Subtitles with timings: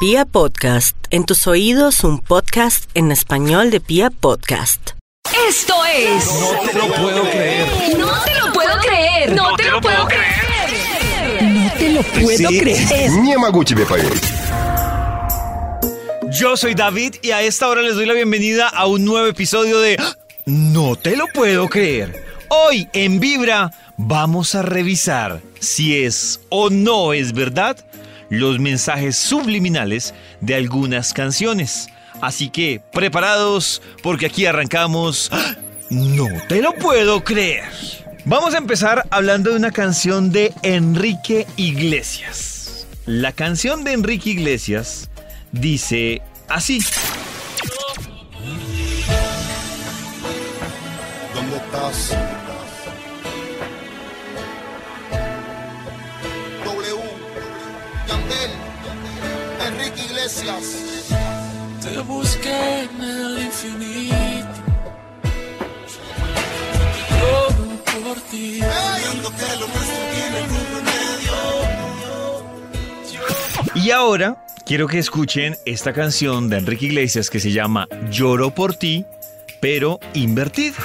[0.00, 4.90] Pia Podcast, en tus oídos un podcast en español de Pia Podcast.
[5.48, 6.26] Esto es.
[6.26, 7.66] No te lo puedo creer.
[7.98, 9.32] No te lo puedo creer.
[9.32, 11.42] No te lo puedo creer.
[11.42, 13.10] No te lo puedo Sí, creer.
[13.22, 14.22] Не могу тебе поверить.
[16.32, 19.80] Yo soy David y a esta hora les doy la bienvenida a un nuevo episodio
[19.80, 19.96] de
[20.46, 22.24] No te lo puedo creer.
[22.48, 27.76] Hoy en Vibra vamos a revisar si es o no es verdad
[28.29, 31.87] los mensajes subliminales de algunas canciones.
[32.21, 35.31] Así que preparados porque aquí arrancamos
[35.89, 37.63] No te lo puedo creer.
[38.25, 42.87] Vamos a empezar hablando de una canción de Enrique Iglesias.
[43.05, 45.09] La canción de Enrique Iglesias
[45.53, 46.81] dice así.
[51.33, 52.16] ¿Dónde estás?
[58.07, 58.51] Yandel,
[59.67, 60.83] Enrique Iglesias.
[61.81, 64.47] Te busqué en el infinito.
[67.19, 67.67] Todo
[68.03, 68.61] por ti.
[68.61, 70.39] Viendo que lo nuestro tiene
[70.75, 71.35] remedio.
[73.75, 78.75] Y ahora quiero que escuchen esta canción de Enrique Iglesias que se llama Lloro por
[78.75, 79.05] ti,
[79.59, 80.77] pero invertida.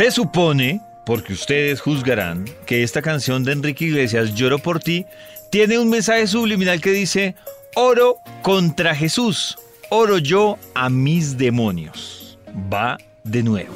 [0.00, 5.04] Se supone, porque ustedes juzgarán, que esta canción de Enrique Iglesias, Lloro por ti,
[5.50, 7.34] tiene un mensaje subliminal que dice,
[7.74, 9.58] oro contra Jesús,
[9.90, 12.38] oro yo a mis demonios.
[12.72, 13.74] Va de nuevo.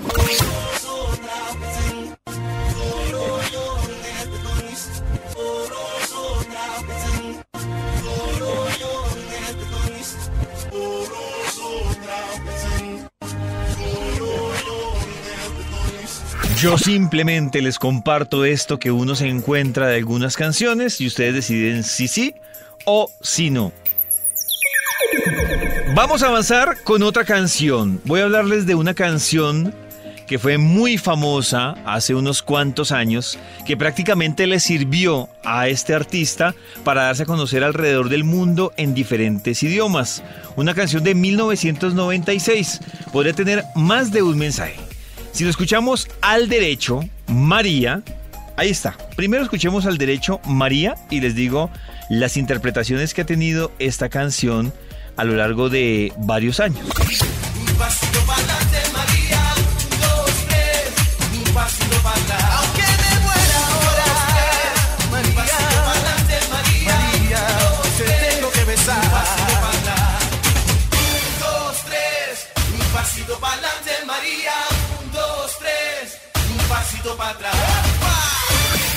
[16.64, 21.84] Yo simplemente les comparto esto que uno se encuentra de algunas canciones y ustedes deciden
[21.84, 22.34] si sí
[22.86, 23.70] o si no.
[25.94, 28.00] Vamos a avanzar con otra canción.
[28.06, 29.74] Voy a hablarles de una canción
[30.26, 36.54] que fue muy famosa hace unos cuantos años, que prácticamente le sirvió a este artista
[36.82, 40.22] para darse a conocer alrededor del mundo en diferentes idiomas.
[40.56, 42.80] Una canción de 1996.
[43.12, 44.93] Podría tener más de un mensaje.
[45.34, 48.04] Si lo escuchamos al derecho, María,
[48.56, 48.96] ahí está.
[49.16, 51.70] Primero escuchemos al derecho María y les digo
[52.08, 54.72] las interpretaciones que ha tenido esta canción
[55.16, 56.86] a lo largo de varios años.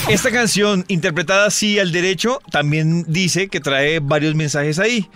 [0.09, 5.09] Esta canción, interpretada así al derecho, también dice que trae varios mensajes ahí.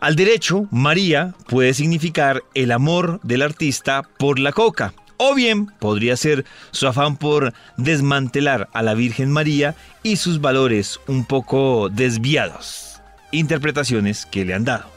[0.00, 4.94] Al derecho, María puede significar el amor del artista por la coca.
[5.18, 11.00] O bien podría ser su afán por desmantelar a la Virgen María y sus valores
[11.06, 13.02] un poco desviados.
[13.32, 14.88] Interpretaciones que le han dado.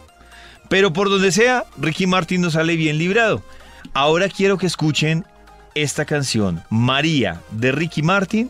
[0.69, 3.43] Pero por donde sea, Ricky Martin no sale bien librado.
[3.93, 5.25] Ahora quiero que escuchen
[5.75, 8.49] esta canción, María, de Ricky Martin,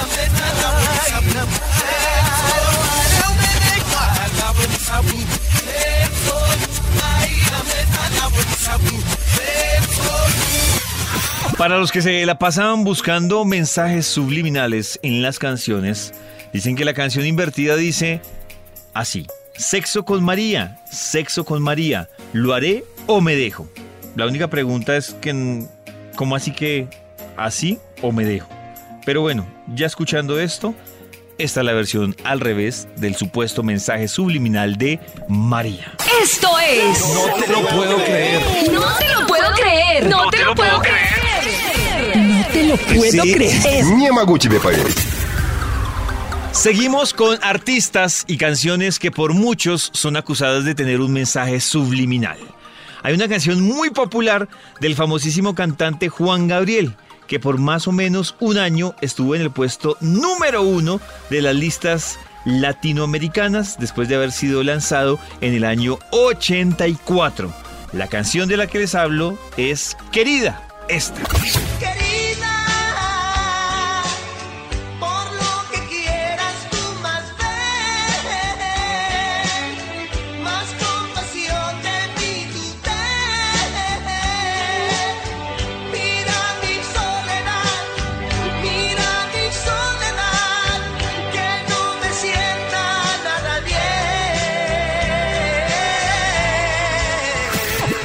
[11.61, 16.11] Para los que se la pasaban buscando mensajes subliminales en las canciones,
[16.51, 18.19] dicen que la canción invertida dice
[18.95, 23.69] así, sexo con María, sexo con María, ¿lo haré o me dejo?
[24.15, 25.67] La única pregunta es que,
[26.15, 26.87] ¿cómo así que
[27.37, 28.49] así o me dejo?
[29.05, 29.45] Pero bueno,
[29.75, 30.73] ya escuchando esto,
[31.37, 35.93] esta es la versión al revés del supuesto mensaje subliminal de María.
[36.22, 37.00] Esto es.
[37.14, 38.42] No te lo puedo creer.
[38.72, 40.06] No te lo puedo creer.
[40.08, 42.16] No te lo puedo creer.
[42.16, 43.84] No te lo puedo Sí, creer.
[43.84, 44.98] Не могу тебе поверить.
[46.52, 52.38] Seguimos con artistas y canciones que por muchos son acusadas de tener un mensaje subliminal.
[53.02, 54.48] Hay una canción muy popular
[54.80, 56.96] del famosísimo cantante Juan Gabriel,
[57.26, 61.00] que por más o menos un año estuvo en el puesto número uno
[61.30, 67.53] de las listas latinoamericanas después de haber sido lanzado en el año 84.
[67.93, 71.21] La canción de la que les hablo es Querida, esta.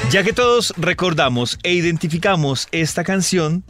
[0.09, 3.65] Ya que todos recordamos e identificamos esta canción,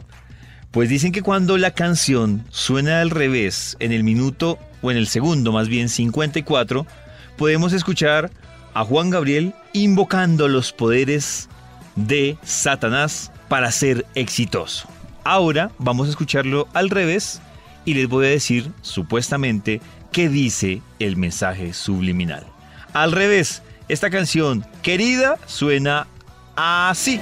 [0.69, 5.07] pues dicen que cuando la canción suena al revés en el minuto o en el
[5.07, 6.85] segundo, más bien 54,
[7.37, 8.29] podemos escuchar
[8.75, 11.49] a Juan Gabriel invocando los poderes
[11.95, 14.87] de Satanás para ser exitoso.
[15.23, 17.41] Ahora vamos a escucharlo al revés
[17.83, 19.81] y les voy a decir supuestamente
[20.11, 22.45] qué dice el mensaje subliminal.
[22.93, 26.05] Al revés, esta canción querida suena
[26.57, 27.21] así.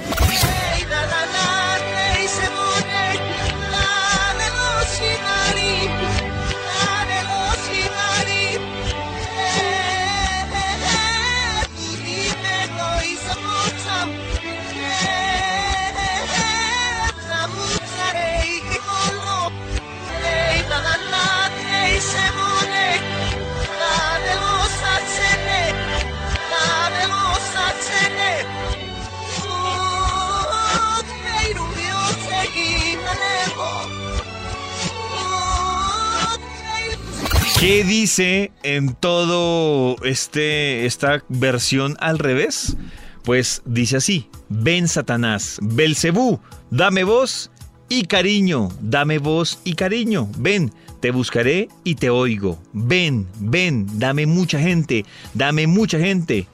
[37.76, 42.74] ¿Qué dice en todo este esta versión al revés?
[43.22, 46.40] Pues dice así: Ven Satanás, Belcebú,
[46.70, 47.50] dame voz
[47.90, 50.26] y cariño, dame voz y cariño.
[50.38, 52.58] Ven, te buscaré y te oigo.
[52.72, 56.46] Ven, ven, dame mucha gente, dame mucha gente.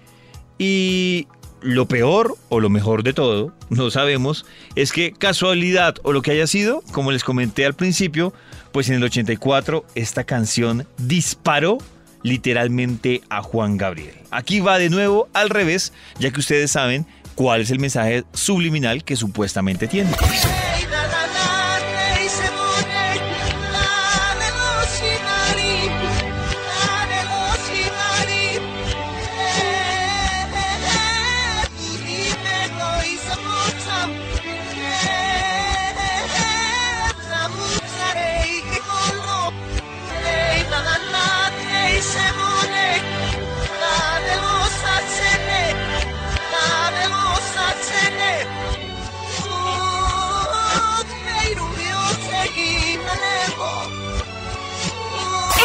[0.58, 1.28] Y
[1.62, 4.44] lo peor o lo mejor de todo, no sabemos,
[4.74, 8.32] es que casualidad o lo que haya sido, como les comenté al principio,
[8.72, 11.78] pues en el 84 esta canción disparó
[12.22, 14.14] literalmente a Juan Gabriel.
[14.30, 19.04] Aquí va de nuevo al revés, ya que ustedes saben cuál es el mensaje subliminal
[19.04, 20.10] que supuestamente tiene.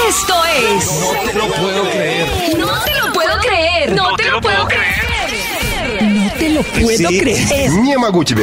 [0.07, 0.85] Esto es.
[0.85, 2.57] No te lo puedo creer.
[2.57, 3.91] No te lo puedo creer.
[3.93, 6.03] No, te, lo puedo creer.
[6.03, 7.71] No te lo puedo creer.
[7.71, 8.33] Nie me Gucci,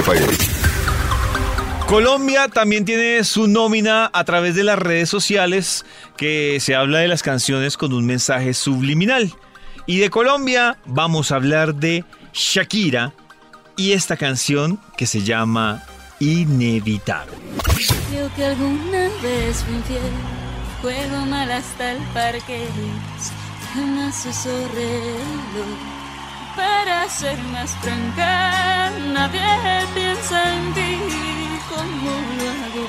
[1.87, 5.87] Colombia también tiene su nómina a través de las redes sociales
[6.19, 9.33] que se habla de las canciones con un mensaje subliminal.
[9.87, 13.15] Y de Colombia vamos a hablar de Shakira
[13.77, 15.83] y esta canción que se llama
[16.21, 17.33] Inevitable.
[18.11, 20.44] Creo que alguna vez fui infiel
[20.85, 22.69] juego mal hasta el parque,
[24.07, 25.79] uso reloj.
[26.55, 29.41] Para ser más franca, nadie
[29.95, 30.99] piensa en ti
[31.71, 32.85] como lo hago.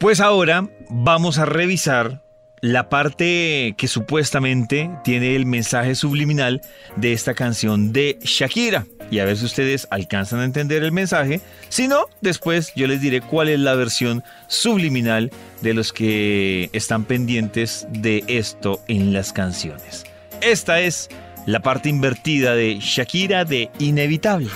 [0.00, 2.24] Pues ahora vamos a revisar
[2.60, 6.60] la parte que supuestamente tiene el mensaje subliminal
[6.96, 8.86] de esta canción de Shakira.
[9.10, 11.40] Y a ver si ustedes alcanzan a entender el mensaje.
[11.68, 15.30] Si no, después yo les diré cuál es la versión subliminal
[15.62, 20.04] de los que están pendientes de esto en las canciones.
[20.40, 21.08] Esta es
[21.46, 24.50] la parte invertida de Shakira de Inevitable.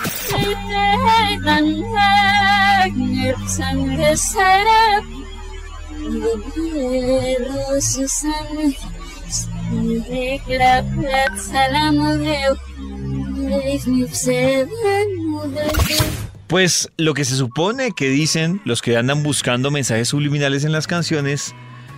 [16.47, 20.87] Pues lo que se supone que dicen los que andan buscando mensajes subliminales en las
[20.87, 21.55] canciones,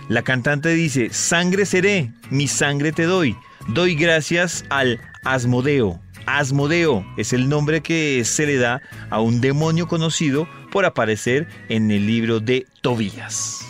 [0.08, 3.36] la cantante dice, sangre seré, mi sangre te doy,
[3.68, 6.00] doy gracias al Asmodeo.
[6.24, 11.90] Asmodeo es el nombre que se le da a un demonio conocido por aparecer en
[11.90, 13.67] el libro de Tobías.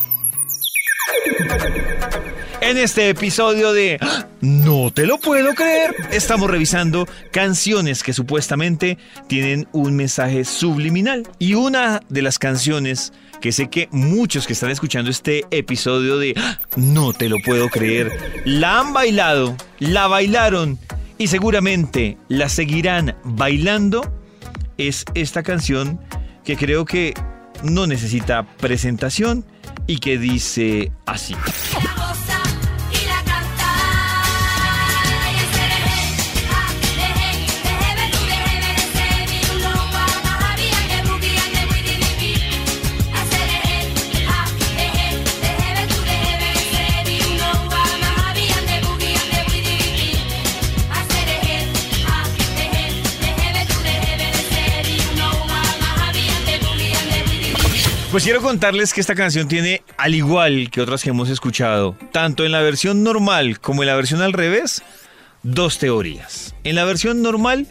[2.60, 4.26] En este episodio de ¡Ah!
[4.40, 11.26] No te lo puedo creer, estamos revisando canciones que supuestamente tienen un mensaje subliminal.
[11.38, 16.34] Y una de las canciones que sé que muchos que están escuchando este episodio de
[16.36, 16.58] ¡Ah!
[16.76, 18.12] No te lo puedo creer,
[18.44, 20.78] la han bailado, la bailaron
[21.16, 24.12] y seguramente la seguirán bailando,
[24.76, 26.00] es esta canción
[26.44, 27.14] que creo que
[27.62, 29.44] no necesita presentación
[29.86, 31.34] y que dice así.
[58.18, 62.44] Pues quiero contarles que esta canción tiene, al igual que otras que hemos escuchado, tanto
[62.44, 64.82] en la versión normal como en la versión al revés,
[65.44, 66.52] dos teorías.
[66.64, 67.68] En la versión normal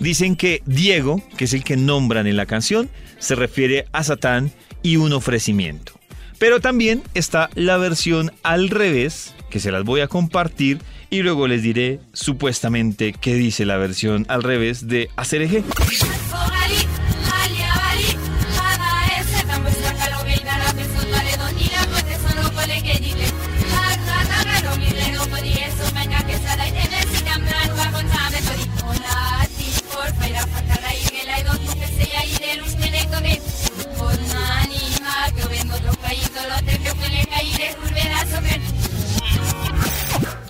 [0.00, 2.90] dicen que Diego, que es el que nombran en la canción,
[3.20, 4.50] se refiere a Satán
[4.82, 5.92] y un ofrecimiento.
[6.40, 11.46] Pero también está la versión al revés, que se las voy a compartir y luego
[11.46, 15.62] les diré supuestamente qué dice la versión al revés de Acerejé.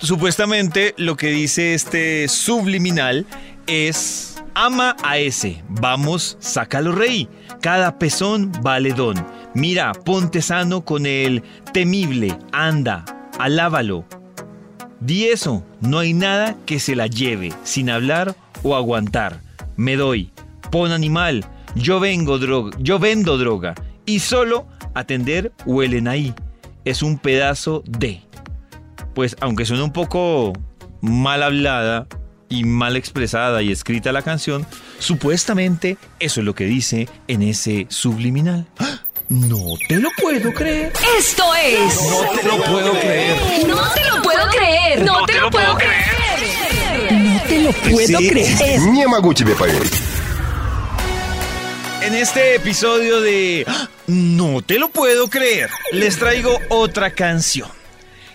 [0.07, 3.25] Supuestamente lo que dice este subliminal
[3.67, 7.27] es ama a ese, vamos, sácalo rey,
[7.59, 9.17] cada pezón vale don.
[9.53, 13.03] Mira, ponte sano con el temible, anda,
[13.37, 14.05] alábalo.
[15.01, 18.33] Di eso, no hay nada que se la lleve sin hablar
[18.63, 19.41] o aguantar.
[19.75, 20.31] Me doy,
[20.71, 21.43] pon animal,
[21.75, 26.33] yo vengo droga, yo vendo droga y solo atender huelen ahí.
[26.85, 28.21] Es un pedazo de
[29.16, 30.52] pues aunque suena un poco
[31.00, 32.06] mal hablada
[32.48, 34.66] y mal expresada y escrita la canción,
[34.98, 38.66] supuestamente eso es lo que dice en ese subliminal.
[38.78, 39.00] ¡Ah!
[39.28, 40.92] No te lo puedo creer.
[41.18, 41.94] Esto es.
[42.10, 43.66] No te lo puedo creer.
[43.66, 45.02] No te lo puedo creer.
[45.02, 47.12] No te lo puedo creer.
[47.12, 48.28] No te lo puedo Sí.
[48.28, 48.80] creer.
[48.80, 49.92] Не могу тебе поверить.
[52.02, 53.88] En este episodio de ¡Ah!
[54.08, 57.68] No te lo puedo creer, les traigo otra canción.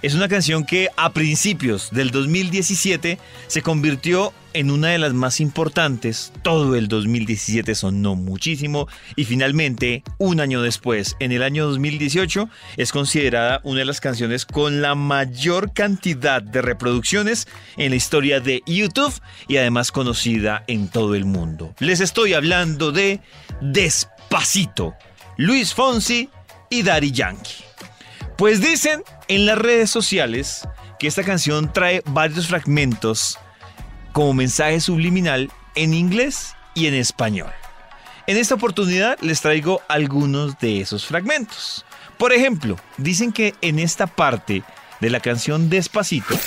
[0.02, 5.38] Es una canción que a principios del 2017 se convirtió en una de las más
[5.38, 6.32] importantes.
[6.42, 12.90] Todo el 2017 sonó muchísimo y finalmente, un año después, en el año 2018, es
[12.90, 18.60] considerada una de las canciones con la mayor cantidad de reproducciones en la historia de
[18.66, 19.14] YouTube
[19.46, 21.76] y además conocida en todo el mundo.
[21.78, 23.20] Les estoy hablando de
[23.60, 24.96] Despacito,
[25.36, 26.28] Luis Fonsi
[26.70, 27.62] y Daddy Yankee.
[28.36, 33.38] Pues dicen en las redes sociales que esta canción trae varios fragmentos
[34.12, 37.50] como mensaje subliminal en inglés y en español.
[38.26, 41.86] En esta oportunidad les traigo algunos de esos fragmentos.
[42.18, 44.64] Por ejemplo, dicen que en esta parte
[45.00, 46.38] de la canción Despacito,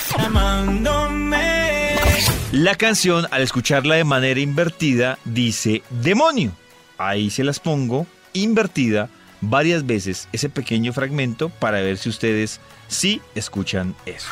[2.51, 6.51] la canción al escucharla de manera invertida dice demonio.
[6.99, 9.09] Ahí se las pongo invertida
[9.49, 14.27] varias veces ese pequeño fragmento para ver si ustedes sí escuchan eso.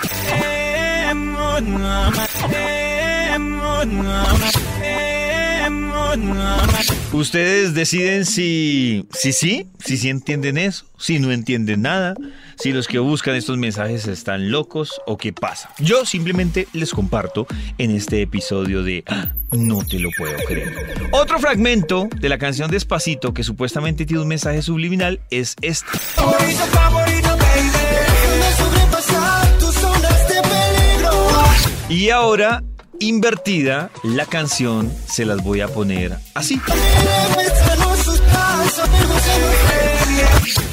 [7.12, 12.16] Ustedes deciden si si sí, si sí entienden eso, si no entienden nada,
[12.58, 15.70] si los que buscan estos mensajes están locos o qué pasa.
[15.80, 19.34] Yo simplemente les comparto en este episodio de ¡Ah!
[19.52, 20.74] No te lo puedo creer.
[21.12, 25.90] Otro fragmento de la canción Despacito que supuestamente tiene un mensaje subliminal es este.
[31.90, 32.64] Y ahora,
[33.00, 36.60] invertida, la canción se las voy a poner así.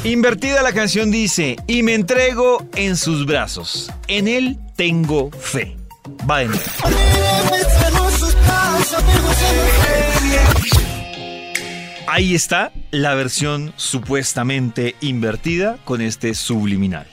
[0.05, 3.91] Invertida la canción dice, y me entrego en sus brazos.
[4.09, 5.77] En él tengo fe.
[6.29, 6.63] Va de nuevo.
[12.07, 17.07] Ahí está la versión supuestamente invertida con este subliminal.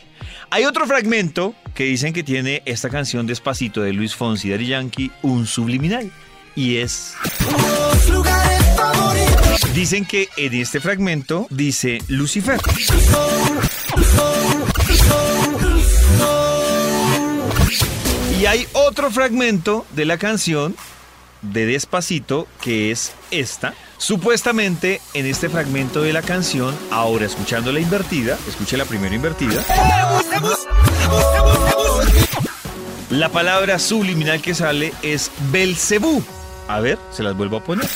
[0.49, 5.11] Hay otro fragmento que dicen que tiene esta canción Despacito de Luis Fonsi Daddy Yankee
[5.21, 6.09] un subliminal.
[6.55, 7.13] Y es...
[9.73, 12.59] Dicen que en este fragmento dice Lucifer.
[18.39, 20.75] Y hay otro fragmento de la canción
[21.41, 23.73] de Despacito que es esta.
[23.97, 29.63] Supuestamente en este fragmento de la canción, ahora escuchando la invertida, escuche la primera invertida.
[33.09, 36.23] La palabra subliminal que sale es Belcebú.
[36.67, 37.87] A ver, se las vuelvo a poner.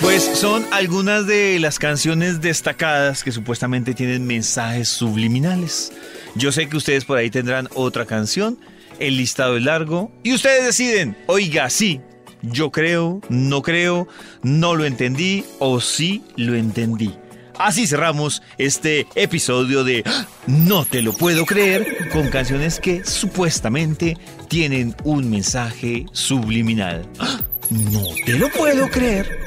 [0.00, 5.92] Pues son algunas de las canciones destacadas que supuestamente tienen mensajes subliminales.
[6.34, 8.58] Yo sé que ustedes por ahí tendrán otra canción,
[8.98, 12.00] el listado es largo y ustedes deciden, oiga, sí,
[12.42, 14.08] yo creo, no creo,
[14.42, 17.14] no lo entendí o sí lo entendí.
[17.58, 20.02] Así cerramos este episodio de.
[20.46, 24.16] No te lo puedo creer con canciones que supuestamente
[24.48, 27.06] tienen un mensaje subliminal.
[27.70, 29.43] No te lo puedo creer.